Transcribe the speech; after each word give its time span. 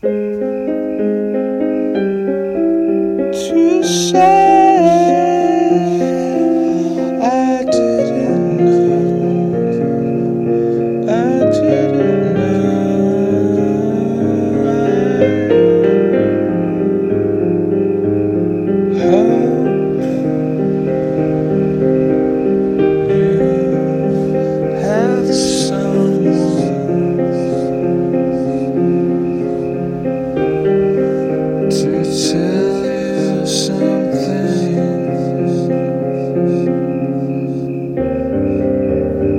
to 0.00 0.57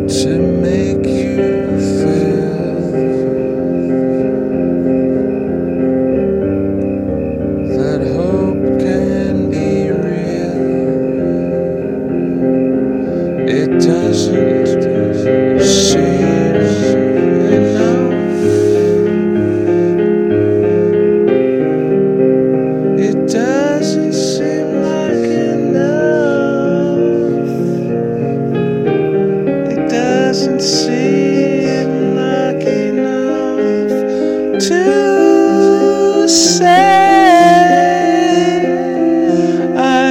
to 0.10 0.49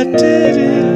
I 0.09 0.17
didn't 0.17 0.88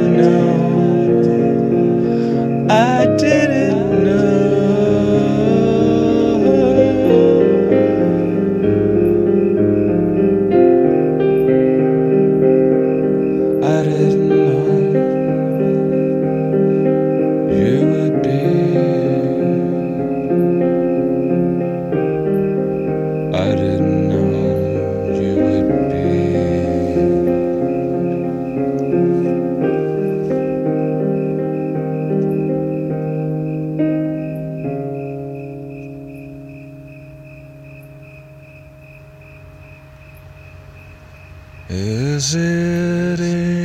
Is 41.69 42.35
it 42.35 43.62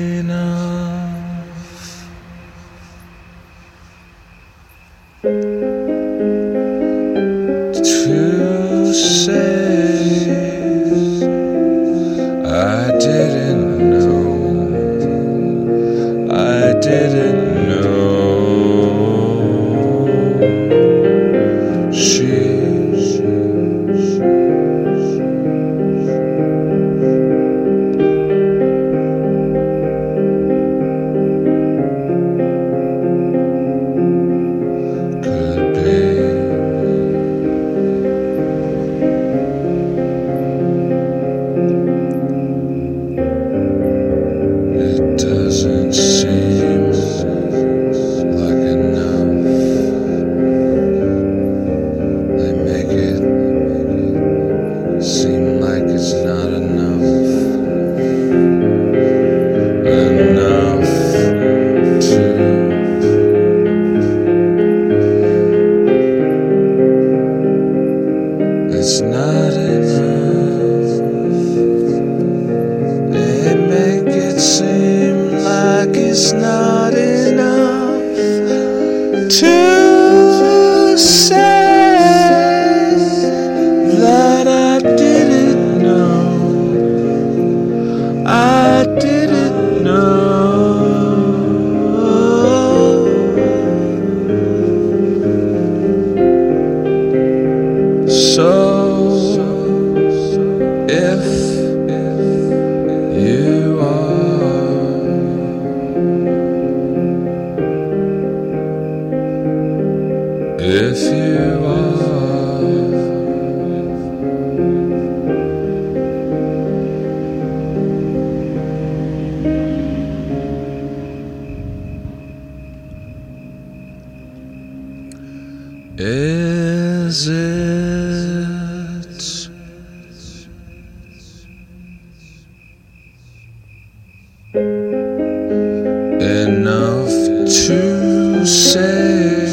enough 136.28 137.08
to 137.08 138.44
say 138.44 139.48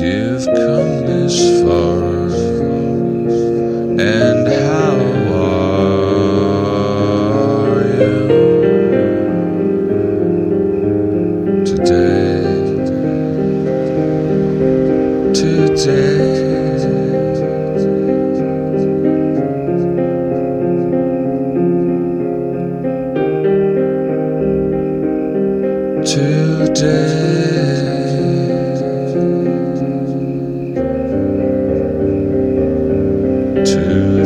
you've 0.00 0.46
come 0.46 1.04
this 1.06 1.36
far 1.62 2.04
and 4.00 4.48
how 4.48 4.96
are 5.34 6.16
you 8.00 8.44
today? 11.66 12.42
Today. 15.34 16.25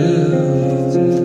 you'll 0.00 0.90
do. 0.92 1.20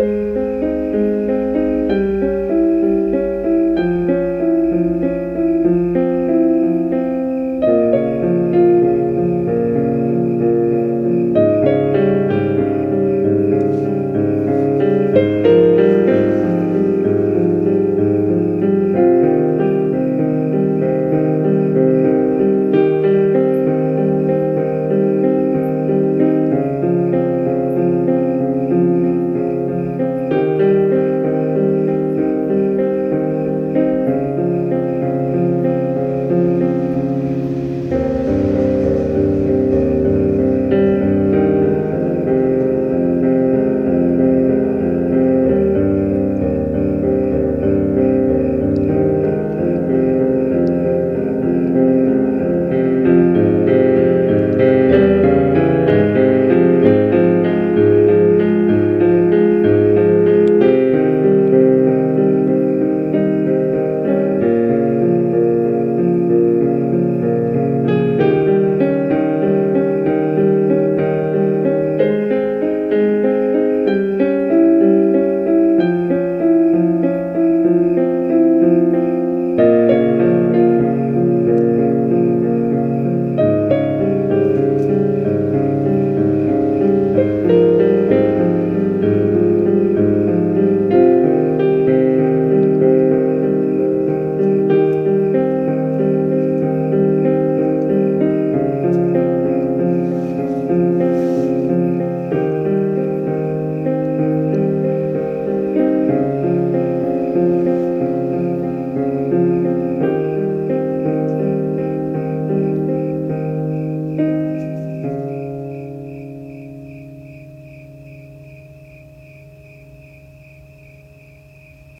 Música 0.00 0.69